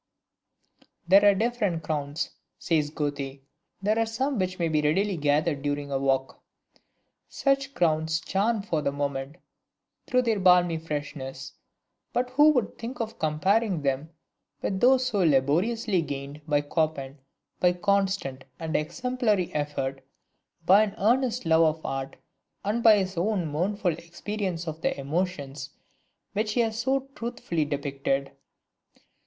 "There 1.07 1.23
are 1.23 1.35
different 1.35 1.83
crowns," 1.83 2.31
says 2.57 2.89
Goethe, 2.89 3.39
"there 3.83 3.99
are 3.99 4.07
some 4.07 4.39
which 4.39 4.57
may 4.57 4.67
be 4.67 4.81
readily 4.81 5.15
gathered 5.15 5.61
during 5.61 5.91
a 5.91 5.99
walk." 5.99 6.41
Such 7.29 7.75
crowns 7.75 8.19
charm 8.19 8.63
for 8.63 8.81
the 8.81 8.91
moment 8.91 9.35
through 10.07 10.23
their 10.23 10.39
balmy 10.39 10.79
freshness, 10.79 11.53
but 12.13 12.31
who 12.31 12.49
would 12.49 12.79
think 12.79 12.99
of 12.99 13.19
comparing 13.19 13.83
them 13.83 14.09
with 14.63 14.79
those 14.79 15.05
so 15.05 15.19
laboriously 15.19 16.01
gained 16.01 16.41
by 16.47 16.61
Chopin 16.61 17.19
by 17.59 17.71
constant 17.73 18.43
and 18.57 18.75
exemplary 18.75 19.53
effort, 19.53 20.03
by 20.65 20.81
an 20.81 20.95
earnest 20.97 21.45
love 21.45 21.77
of 21.77 21.85
art, 21.85 22.15
and 22.65 22.81
by 22.81 22.97
his 22.97 23.17
own 23.17 23.45
mournful 23.45 23.91
experience 23.93 24.67
of 24.67 24.81
the 24.81 24.99
emotions 24.99 25.69
which 26.33 26.53
he 26.53 26.61
has 26.61 26.79
so 26.79 27.07
truthfully 27.13 27.65
depicted? 27.65 28.31